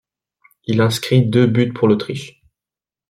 [0.65, 2.41] Il inscrit deux buts pour l'Autriche.